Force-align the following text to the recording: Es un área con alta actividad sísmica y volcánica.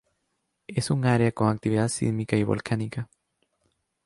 Es 0.65 0.89
un 0.89 1.05
área 1.05 1.31
con 1.31 1.45
alta 1.47 1.57
actividad 1.57 1.87
sísmica 1.87 2.35
y 2.35 2.43
volcánica. 2.43 3.07